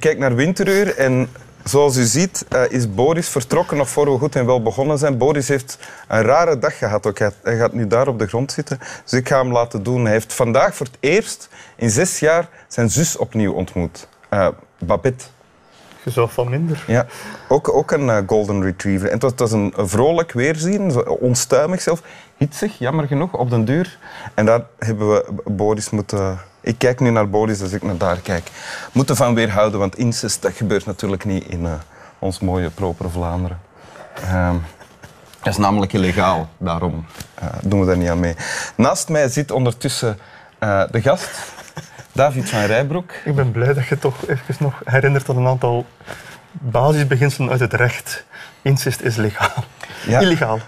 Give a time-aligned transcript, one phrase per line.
[0.00, 1.28] kijkt naar Winteruur en
[1.64, 5.18] zoals u ziet eh, is Boris vertrokken nog voor we goed en wel begonnen zijn.
[5.18, 5.78] Boris heeft
[6.08, 7.18] een rare dag gehad ook.
[7.18, 8.78] Hij, hij gaat nu daar op de grond zitten.
[9.04, 10.04] Dus ik ga hem laten doen.
[10.04, 14.08] Hij heeft vandaag voor het eerst in zes jaar zijn zus opnieuw ontmoet.
[14.28, 15.24] Eh, Babette.
[16.02, 16.84] Je zou van minder.
[16.86, 17.06] Ja,
[17.48, 19.08] ook, ook een eh, golden retriever.
[19.08, 22.02] En het was, een, vrolijk weerzien, onstuimig zelf.
[22.36, 23.98] Hitsig, jammer genoeg, op den duur.
[24.34, 26.38] En daar hebben we Boris moeten...
[26.60, 28.50] Ik kijk nu naar Boris als ik naar daar kijk.
[28.92, 31.72] Moeten van weerhouden, want incest dat gebeurt natuurlijk niet in eh,
[32.18, 33.60] ons mooie, propere Vlaanderen.
[34.14, 34.56] Ehm,
[35.42, 38.36] dat is namelijk illegaal, daarom eh, doen we daar niet aan mee.
[38.74, 40.18] Naast mij zit ondertussen
[40.58, 41.30] eh, de gast,
[42.12, 43.12] David van Rijbroek.
[43.24, 45.86] Ik ben blij dat je toch even nog herinnert aan een aantal
[46.50, 48.24] basisbeginselen uit het recht.
[48.62, 49.64] Incest is legaal.
[50.06, 50.20] Ja.
[50.20, 50.58] Illegaal.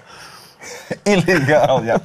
[1.02, 2.00] Illegaal, ja.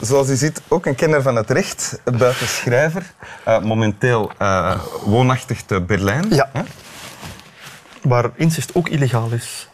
[0.00, 3.12] Zoals u ziet, ook een kenner van het recht, buiten schrijver.
[3.44, 6.26] Eh, momenteel eh, woonachtig te Berlijn.
[6.30, 6.50] Ja.
[8.02, 9.68] Waar incest ook illegaal is.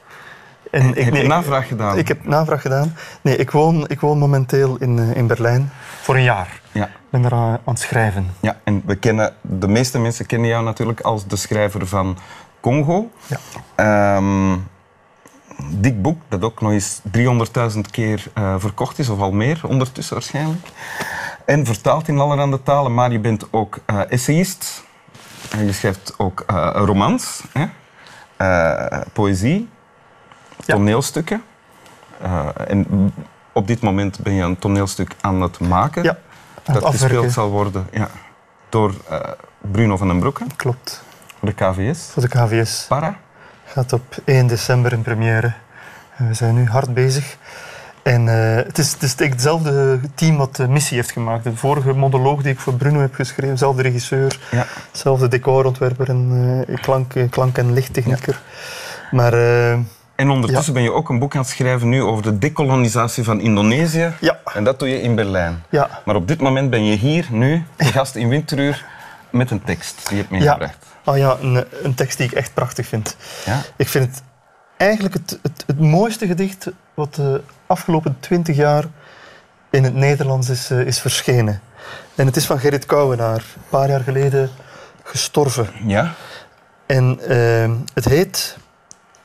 [0.71, 1.99] En Heb je nee, navraag gedaan?
[1.99, 2.97] Ik heb navraag gedaan.
[3.21, 5.71] Nee, ik woon, ik woon momenteel in, eh, in Berlijn
[6.03, 6.61] voor een jaar.
[6.73, 6.85] Ja.
[6.85, 8.31] Ik ben er aan aan het schrijven.
[8.41, 12.19] ja, en we kennen, de meeste mensen kennen jou natuurlijk als de schrijver van
[12.61, 13.11] Congo.
[13.27, 13.39] Ja.
[13.75, 14.57] Ehm,
[15.65, 17.01] dik boek dat ook nog eens
[17.73, 20.67] 300.000 keer eh, verkocht is, of al meer ondertussen waarschijnlijk.
[21.45, 24.85] En vertaald in allerhande talen, maar je bent ook eh, essayist.
[25.51, 27.67] En je schrijft ook eh, romans, hè?
[29.13, 29.69] Poëzie,
[30.65, 30.75] Ja.
[30.75, 31.43] toneelstukken.
[32.67, 33.13] En
[33.53, 36.03] op dit moment ben je een toneelstuk aan het maken.
[36.03, 36.19] Ja, aan
[36.65, 37.09] het dat afwerken.
[37.09, 38.09] gespeeld zal worden ja,
[38.69, 38.95] door
[39.61, 41.03] Bruno van den Broeke, Klopt.
[41.39, 42.11] voor de KVS.
[42.13, 42.85] Voor de KVS.
[42.89, 43.17] Para.
[43.67, 45.53] Gaat op 1 december in première.
[46.17, 47.37] We zijn nu hard bezig.
[48.03, 51.45] En eh, het, is, het is hetzelfde team wat de missie heeft gemaakt.
[51.45, 54.67] De vorige monoloog die ik voor Bruno heb geschreven, dezelfde regisseur, Ja.
[54.93, 58.41] dezelfde decorontwerper en eh, klank, eh, klank- en lichttechnieker.
[59.11, 63.25] Maar En ondertussen ben je ook een boek aan het schrijven nu over de dekolonisatie
[63.25, 64.13] van Indonesië.
[64.21, 65.63] ja, En dat doe je in Berlijn.
[65.71, 68.85] ja, Maar op dit moment ben je hier, nu, de gast in Winteruur,
[69.31, 70.57] met een tekst die je hebt ja.
[70.57, 70.87] meegebracht.
[71.07, 73.17] Oh ja, een, een tekst die ik echt prachtig vind.
[73.45, 73.63] Ja.
[73.77, 74.23] Ik vind het
[74.77, 78.85] eigenlijk het, het, het mooiste gedicht wat de afgelopen twintig jaar
[79.71, 81.61] in het Nederlands is, eh, is verschenen.
[82.15, 84.51] En het is van Gerrit Kouwenaar, een paar jaar geleden
[85.03, 85.69] gestorven.
[85.85, 86.15] ja?
[86.87, 88.57] En eh, het heet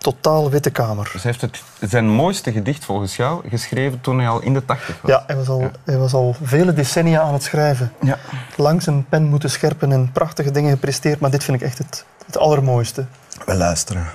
[0.02, 1.10] Totaal Witte Kamer.
[1.14, 1.42] Dus hij heeft
[1.80, 5.12] het, zijn mooiste gedicht volgens jou geschreven toen hij al in de tachtig was.
[5.12, 7.94] Ja, hij was, al, hij was al vele decennia aan het schrijven.
[8.02, 8.18] ja.
[8.58, 12.06] Langs een pen moeten scherpen en prachtige dingen gepresteerd, maar dit vind ik echt het,
[12.26, 13.06] het allermooiste.
[13.46, 14.06] We luisteren.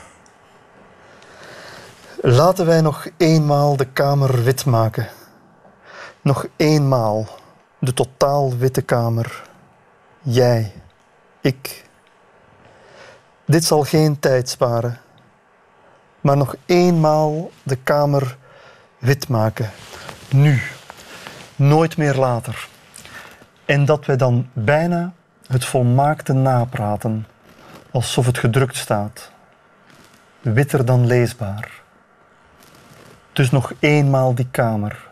[2.21, 5.09] Laten wij nog eenmaal de kamer wit maken.
[6.21, 7.27] Nog eenmaal
[7.79, 9.43] de totaal witte kamer.
[10.23, 10.73] Jij,
[11.41, 11.85] ik.
[13.45, 15.01] Dit zal geen tijd sparen.
[16.27, 18.37] Maar nog eenmaal de kamer
[18.99, 19.71] wit maken.
[20.31, 20.61] Nu.
[21.57, 22.69] Nooit meer later.
[23.65, 25.13] En dat wij dan bijna
[25.47, 27.27] het volmaakte napraten.
[27.91, 29.31] Alsof het gedrukt staat.
[30.41, 31.71] Witter dan leesbaar.
[33.33, 35.07] Dus nog eenmaal die kamer.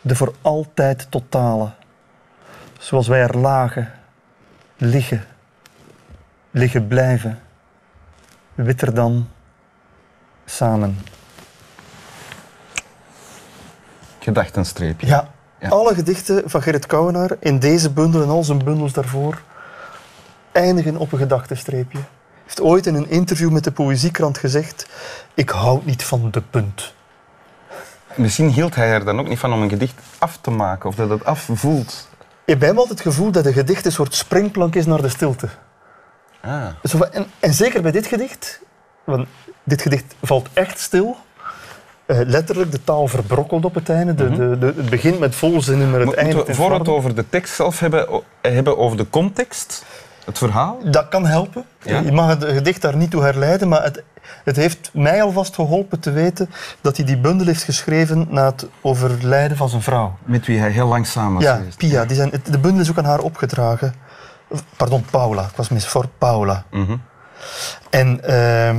[0.00, 1.70] De voor altijd totale.
[2.78, 3.92] Zoals wij er lagen,
[4.76, 5.24] liggen,
[6.50, 7.40] liggen blijven.
[8.54, 9.28] Witter dan
[10.50, 10.98] samen.
[14.18, 15.06] Gedachtenstreepje.
[15.06, 15.28] Ja,
[15.58, 15.68] Ja.
[15.68, 19.42] alle gedichten van Gerrit Kouwenaar in deze bundel en al zijn bundels daarvoor
[20.52, 21.98] eindigen op een gedachtenstreepje.
[21.98, 22.08] Hij
[22.44, 24.86] heeft ooit in een interview met de Poëziekrant gezegd:
[25.34, 26.94] Ik hou niet van de punt.
[28.14, 30.94] Misschien hield hij er dan ook niet van om een gedicht af te maken, of
[30.94, 32.08] dat het afvoelt.
[32.44, 35.48] Ik heb altijd het gevoel dat een gedicht een soort springplank is naar de stilte.
[36.40, 36.66] Ah.
[37.40, 38.60] En zeker bij dit gedicht,
[39.04, 39.26] want
[39.64, 41.16] dit gedicht valt echt stil.
[42.06, 44.14] Eh, letterlijk, de taal verbrokkelt op het einde.
[44.14, 47.14] De, de, de- het begint met volzinnen, maar het eindigt Moeten we voor het over
[47.14, 48.06] de tekst zelf hebben,
[48.40, 49.84] hebben over de context,
[50.24, 50.78] het verhaal?
[50.84, 51.64] Dat kan helpen.
[51.82, 52.00] Ja?
[52.00, 54.02] Je mag het gedicht daar niet toe herleiden, maar het,
[54.44, 56.50] het heeft mij alvast geholpen te weten
[56.80, 60.18] dat hij die bundel heeft geschreven na het overlijden van zijn vrouw.
[60.24, 61.76] Met wie hij heel lang samen was Ja, geweest.
[61.78, 62.04] Pia.
[62.04, 63.94] Die zijn, de bundel is ook aan haar opgedragen.
[64.76, 65.42] Pardon, Paula.
[65.42, 66.64] Ik was mis voor Paula.
[66.70, 66.96] Mhm.
[67.90, 68.76] En ehm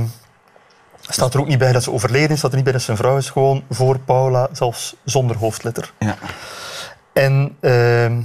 [1.12, 2.90] staat er ook niet bij dat ze overleden is, staat er niet bij dat ze
[2.90, 5.92] een vrouw is, gewoon voor Paula, zelfs zonder hoofdletter.
[5.98, 6.16] Ja.
[7.12, 8.20] En, ehm,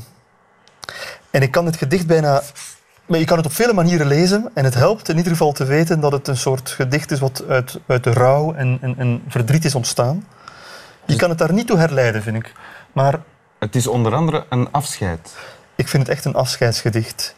[1.32, 2.42] en ik kan het gedicht bijna...
[3.06, 5.66] Maar je kan het op vele manieren lezen en het helpt in ieder geval te
[5.66, 9.24] weten dat het een soort gedicht is wat uit, uit de rouw en, en, en
[9.28, 10.28] verdriet is ontstaan.
[11.06, 12.54] Je kan het daar niet toe herleiden, vind ik.
[12.92, 13.20] Maar
[13.60, 15.36] Het is onder andere een afscheid.
[15.76, 17.36] ik vind het echt een afscheidsgedicht.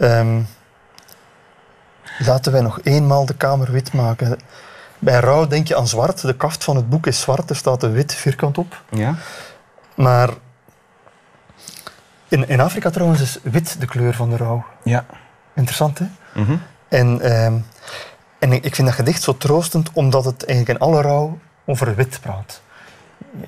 [0.00, 0.40] Ehm,
[2.18, 4.38] Laten wij nog eenmaal de kamer wit maken.
[4.98, 6.20] Bij rouw denk je aan zwart.
[6.20, 8.82] De kaft van het boek is zwart, er staat een wit vierkant op.
[8.90, 9.14] Ja?
[9.94, 10.30] Maar
[12.28, 14.64] in, in Afrika trouwens is wit de kleur van de rouw.
[14.82, 15.04] Ja.
[15.54, 16.06] Interessant, hè?
[16.34, 16.56] Mhm.
[16.88, 17.54] En, ehm,
[18.38, 22.18] en ik vind dat gedicht zo troostend, omdat het eigenlijk in alle rouw over wit
[22.22, 22.60] praat.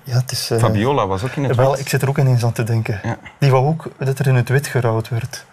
[0.03, 0.51] Ja, het is...
[0.51, 1.81] eh, Fabiola was ook in het wel, wit.
[1.81, 3.01] ik zit er ook ineens aan te denken.
[3.03, 3.19] Ja.
[3.39, 5.45] Die wou ook dat er in het wit gerouwd werd.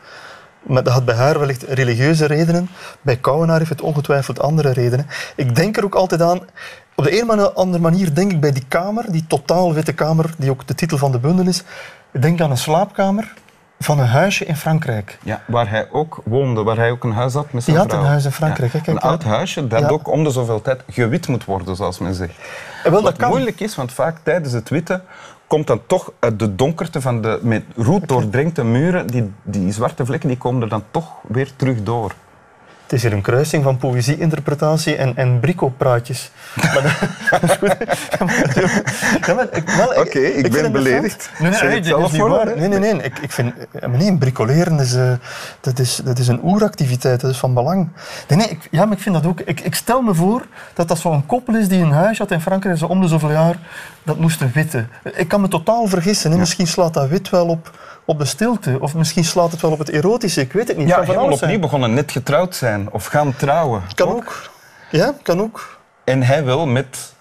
[0.62, 2.70] Maar dat had bij haar wellicht religieuze redenen.
[3.02, 5.08] Bij Kouwenaar heeft het ongetwijfeld andere redenen.
[5.36, 6.40] Ik denk er ook altijd aan...
[6.96, 10.30] Op de een of andere manier denk ik bij die kamer, die totaal witte kamer,
[10.38, 11.64] die ook de titel van de bundel is,
[12.12, 13.34] ik denk aan een slaapkamer
[13.80, 15.18] van een huisje in Frankrijk.
[15.24, 17.94] Ja, waar hij ook woonde, waar hij ook een huis had met zijn Die had
[17.94, 18.04] vrouw.
[18.04, 18.80] een huis in Frankrijk, Ja.
[18.80, 19.88] kijk, een oud huisje dat Ja.
[19.88, 22.34] ook om de zoveel tijd gewit moet worden, zoals men zegt.
[22.84, 23.30] En wel, dat Wat kan.
[23.30, 25.02] moeilijk is, want vaak tijdens het witte
[25.52, 30.06] komt dan toch uit de donkerte van de met roet doordrenkte muren, die, die zwarte
[30.06, 32.16] vlekken, die komen er dan toch weer terug door.
[32.92, 36.32] Het is hier een kruising van poëzie-interpretatie en, en brico-praatjes.
[36.56, 37.76] Maar dat is goed.
[39.26, 41.30] Ja, ik- Oké, ik ben beledigd.
[41.40, 42.58] Nee, nee, nee, dit is niet waar.
[42.58, 42.94] Nee, nee, nee.
[43.04, 45.12] Ik, ik vind, eh, nee, bricoleren is, eh,
[45.62, 47.90] dat is, dat is een oeractiviteit, dat is van belang.
[48.28, 49.40] Nee, nee, ik, ja, maar ik vind dat ook.
[49.40, 52.42] Ik, ik stel me voor dat dat zo'n koppel is die een huis had in
[52.42, 53.56] Frankrijk, zo om de zoveel jaar,
[54.04, 54.86] dat moesten witte.
[55.16, 56.32] Ik kan me totaal vergissen.
[56.32, 56.38] Hè.
[56.38, 57.72] Misschien slaat dat wit wel op,
[58.06, 60.42] op de stilte, of misschien slaat het wel op het erotische.
[60.42, 60.88] Ik weet het niet.
[60.88, 61.40] Ja, helemaal zijn.
[61.42, 63.82] opnieuw begonnen, net getrouwd zijn of gaan trouwen.
[63.96, 64.50] Kan ook.
[64.92, 65.80] Ja, kan ook.
[66.04, 67.14] En hij wil met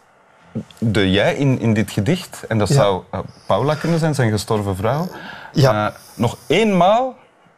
[0.78, 2.74] de jij in, in dit gedicht, en dat Ja.
[2.74, 5.08] zou eh, Paula kunnen zijn, zijn gestorven vrouw,
[5.52, 5.86] Ja.
[5.88, 7.14] eh, nog eenmaal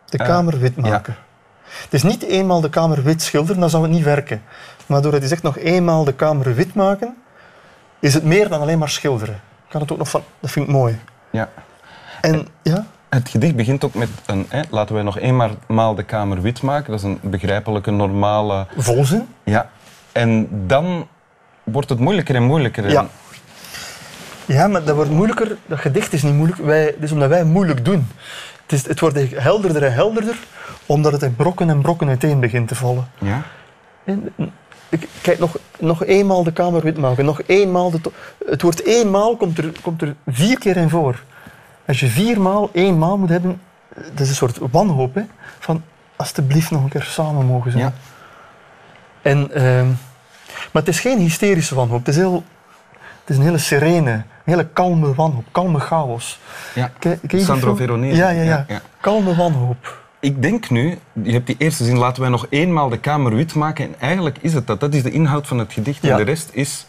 [0.06, 1.16] De Eh, kamer wit maken.
[1.64, 4.42] Het is niet eenmaal de kamer wit schilderen, dan zou het niet werken.
[4.86, 7.16] Maar doordat hij zegt nog eenmaal de kamer wit maken,
[8.00, 9.40] is het meer dan alleen maar schilderen.
[9.68, 11.00] Kan het ook nog van, dat vind ik mooi.
[11.30, 11.48] Ja.
[12.20, 16.40] En ja, Het gedicht begint ook met een, hè, laten wij nog eenmaal de kamer
[16.42, 16.90] wit maken.
[16.90, 18.66] Dat is een begrijpelijke, normale...
[18.76, 19.26] volzin.
[19.44, 19.70] Ja.
[20.12, 21.06] En dan
[21.62, 22.90] wordt het moeilijker en moeilijker.
[22.90, 23.06] Ja.
[24.46, 25.56] Ja, maar dat wordt moeilijker.
[25.66, 26.60] Dat gedicht is niet moeilijk.
[26.60, 28.08] Wij, het is omdat wij moeilijk doen.
[28.62, 30.36] Het, is, het wordt helderder en helderder,
[30.86, 33.08] omdat het in brokken en brokken uiteen begint te vallen.
[33.18, 33.42] Ja?
[34.04, 34.32] En,
[34.88, 37.24] ik- Kijk, nog, nog eenmaal de kamer wit maken.
[37.24, 38.00] Nog eenmaal de
[38.46, 41.22] het woord eenmaal komt er, komt er vier keer in voor.
[41.86, 45.14] Als je viermaal eenmaal moet hebben, eh, dat is een soort wanhoop.
[45.14, 45.22] Hè?
[45.58, 45.82] Van,
[46.16, 47.84] alsjeblieft nog een keer samen mogen zijn.
[47.84, 47.92] Ja.
[49.22, 49.86] En, ehm,
[50.72, 51.98] maar het is geen hysterische wanhoop.
[51.98, 52.44] Het is, heel,
[53.20, 55.44] het is een hele serene, een hele kalme wanhoop.
[55.52, 56.40] Kalme chaos.
[56.74, 56.90] ja.
[56.98, 57.74] Ken- ken Sandro?
[57.74, 58.16] Veronese.
[58.16, 58.80] Ja, ja, ja, Ja.
[59.00, 60.00] Kalme wanhoop.
[60.20, 63.54] Ik denk nu, je hebt die eerste zin, laten wij nog eenmaal de kamer wit
[63.54, 63.84] maken.
[63.84, 64.80] En eigenlijk is het dat.
[64.80, 66.02] Dat is de inhoud van het gedicht.
[66.02, 66.10] Ja.
[66.10, 66.86] En de rest is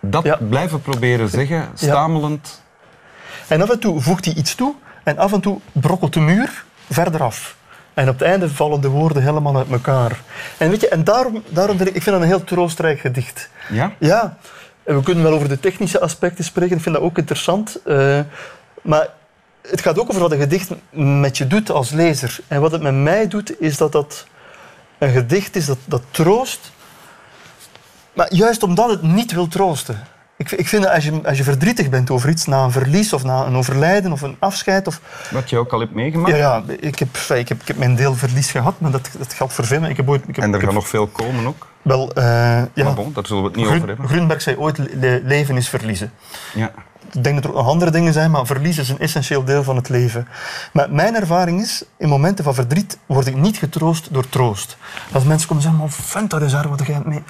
[0.00, 2.62] dat blijven proberen zeggen, stamelend.
[3.52, 6.64] En af en toe voegt hij iets toe en af en toe brokkelt de muur
[6.90, 7.56] verder af.
[7.94, 10.20] En op het einde vallen de woorden helemaal uit elkaar.
[10.58, 13.48] En, weet je, en daarom, daarom vind ik, ik vind dat een heel troostrijk gedicht.
[13.70, 13.92] Ja?
[13.98, 14.36] Ja,
[14.82, 17.82] en we kunnen wel over de technische aspecten spreken, ik vind dat ook interessant.
[17.84, 18.20] eh,
[18.82, 19.08] maar
[19.62, 22.38] het gaat ook over wat een gedicht met je doet als lezer.
[22.48, 24.26] En wat het met mij doet, is dat dat
[24.98, 26.72] een gedicht is dat, dat troost,
[28.12, 30.02] maar juist omdat het niet wil troosten.
[30.36, 33.12] Ik, ik vind dat als je, als je verdrietig bent over iets, na een verlies
[33.12, 36.30] of na een overlijden of een afscheid, of, Wat je ook al hebt meegemaakt.
[36.30, 37.08] ja, ja, ik, heb,
[37.38, 39.66] ik, heb, ik heb mijn deel verlies gehad, maar dat, dat veel.
[39.68, 39.90] mensen.
[39.90, 41.66] Ik heb ooit, ik heb, En er gaan nog veel komen ook.
[41.82, 42.24] wel, eh,
[42.74, 44.08] ja, Maar bon, daar zullen we het niet over hebben.
[44.08, 46.12] Grunberg zei ooit, le- leven is verliezen.
[46.54, 46.70] Ja.
[47.12, 49.62] Ik denk dat er ook nog andere dingen zijn, maar verlies is een essentieel deel
[49.62, 50.28] van het leven.
[50.72, 54.76] Maar mijn ervaring is, in momenten van verdriet word ik niet getroost door troost.
[55.12, 57.22] Als mensen komen zeggen, man, vent, dat is daar wat jij mee...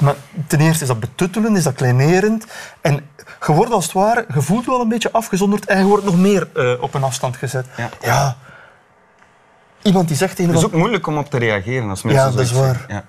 [0.00, 0.14] Maar
[0.46, 2.46] ten eerste is dat betuttelend, is dat kleinerend.
[2.80, 3.08] En
[3.46, 6.16] je wordt als het ware, je voelt wel een beetje afgezonderd en je wordt nog
[6.16, 7.66] meer eh, op een afstand gezet.
[8.00, 8.36] Ja.
[9.82, 12.30] Iemand die zegt tegen Het is ook moeilijk om op te reageren als mensen Ja,
[12.30, 12.84] dat is waar.
[12.88, 13.04] Ja.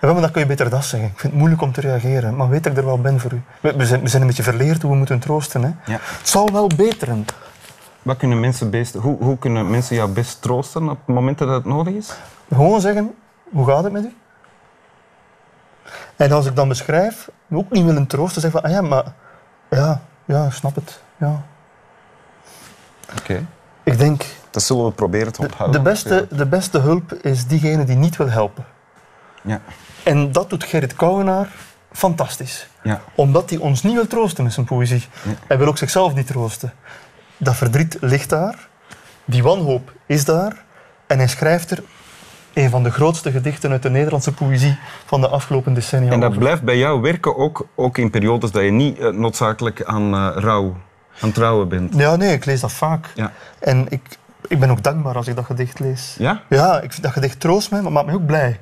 [0.00, 1.08] Ja, maar dan kun je beter dat zeggen.
[1.08, 3.32] Ik vind het moeilijk om te reageren, maar weet dat ik er wel ben voor
[3.32, 3.42] u.
[3.60, 5.62] We, we zijn, we zijn een beetje verleerd hoe we moeten troosten.
[5.62, 5.92] Hè?
[5.92, 5.98] Ja.
[6.00, 7.24] Het zal wel beteren.
[8.02, 11.64] Wat kunnen mensen best, hoe, hoe kunnen mensen jou best troosten op momenten dat het
[11.64, 12.12] nodig is?
[12.52, 13.14] Gewoon zeggen,
[13.50, 14.12] hoe gaat het met u?
[16.16, 19.04] En als ik dan beschrijf, ook niet willen troosten, zeggen van, ah ja, maar
[19.70, 21.00] ja, ja, snap het.
[21.16, 21.42] Ja.
[23.18, 23.46] Oké.
[23.82, 25.82] Ik denk, Dat zullen we proberen te de, onthouden.
[25.82, 28.64] de, beste, de beste hulp is diegene die niet wil helpen.
[29.42, 29.60] Ja.
[30.02, 31.48] En dat doet Gerrit Kouwenaar
[31.92, 32.68] fantastisch.
[32.82, 33.00] Ja.
[33.14, 35.08] Omdat hij ons niet wil troosten met zijn poëzie.
[35.46, 36.72] Hij wil ook zichzelf niet troosten.
[37.36, 38.68] Dat verdriet ligt daar.
[39.24, 40.64] Die wanhoop is daar.
[41.06, 41.82] En hij schrijft er
[42.54, 46.12] een van de grootste gedichten uit de Nederlandse poëzie van de afgelopen decennia.
[46.12, 49.84] En dat blijft bij jou werken ook, ook in periodes dat je niet eh, noodzakelijk
[49.84, 50.76] aan eh, rouw,
[51.20, 51.94] aan trouwen bent.
[51.96, 53.10] Ja, nee, ik lees dat vaak.
[53.14, 53.32] Ja.
[53.58, 54.18] En ik,
[54.48, 56.14] ik ben ook dankbaar als ik dat gedicht lees.
[56.18, 56.42] Ja?
[56.48, 58.60] Ja, ik, dat gedicht troost mij, maar maakt mij ook blij.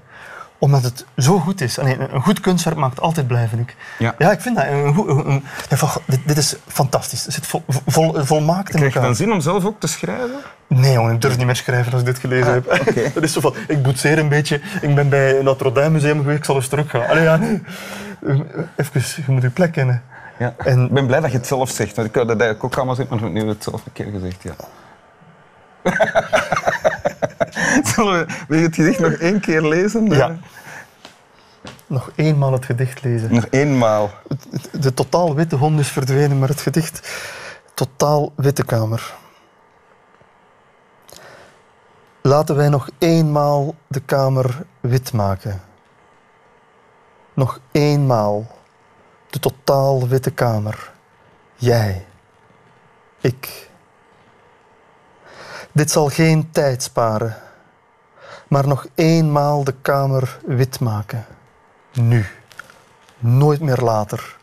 [0.63, 1.79] Omdat het zo goed is.
[1.79, 3.77] En een goed kunstwerk maakt altijd blij, vind ik.
[3.99, 4.15] Ja.
[4.19, 4.65] Ja, ik vind dat.
[4.67, 7.25] Een, goed- dit, dit is fantastisch.
[7.25, 10.31] Het zit vol, vol, volmaakt in Krijg je dan zin om zelf ook te schrijven?
[10.67, 12.67] Nee, jongen, ik durf niet meer schrijven als ik dit gelezen heb.
[12.73, 13.11] oké.
[13.15, 14.61] dat is zo van, ik boetseer een beetje.
[14.81, 17.07] Ik ben bij het Notre Dame Museum geweest, ik zal eens teruggaan.
[17.09, 17.63] Allee, ja, nee.
[18.77, 20.03] Even, je moet je plek kennen.
[20.39, 20.55] Ja.
[20.59, 21.97] En- Ik ben blij dat je het zelf zegt.
[21.97, 24.07] Want ik had dat eigenlijk ook allemaal zeggen, maar nu heb het zelf een keer
[24.13, 24.43] gezegd.
[24.43, 24.55] Ja.
[27.95, 30.07] Zullen we, wil je het gedicht nog één keer lezen?
[30.07, 30.37] Ja.
[31.87, 33.35] Nog eenmaal het gedicht lezen.
[33.35, 34.11] Nog eenmaal.
[34.81, 37.11] De totaal witte hond is verdwenen, maar het gedicht
[37.75, 39.15] totaal witte kamer.
[42.23, 45.63] Laten wij nog eenmaal de kamer wit maken.
[47.35, 48.47] Nog eenmaal
[49.31, 50.93] de totaal witte kamer.
[51.55, 52.07] Jij.
[53.21, 53.71] Ik.
[55.73, 57.37] Dit zal geen tijd sparen,
[58.53, 61.27] maar nog eenmaal de kamer wit maken.
[61.93, 62.27] Nu
[63.19, 64.37] nooit meer later.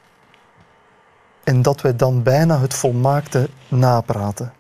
[1.43, 4.53] En dat wij dan bijna het volmaakte napraten.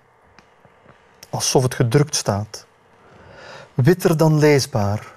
[1.29, 2.65] Alsof het gedrukt staat.
[3.73, 5.15] Witter dan leesbaar.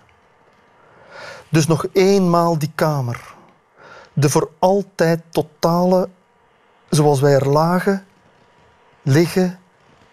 [1.49, 3.35] Dus nog eenmaal die kamer.
[4.13, 6.09] De voor altijd totale,
[6.89, 8.07] zoals wij er lagen,
[9.03, 9.59] liggen,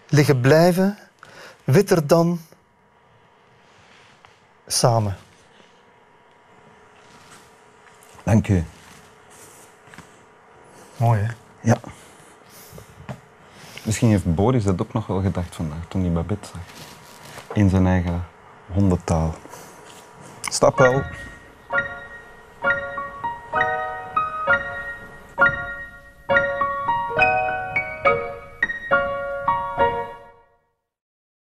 [0.08, 0.98] liggen blijven,
[1.64, 2.40] witter dan
[4.72, 5.18] samen.
[8.24, 8.64] Dank u.
[10.98, 11.32] Mooi, hè?
[11.62, 11.78] Ja.
[13.84, 16.62] Misschien heeft Boris dat ook nog wel gedacht vandaag toen hij Babette zag.
[17.54, 18.26] In zijn eigen
[18.74, 19.36] hondentaal.
[20.42, 21.02] Stap wel.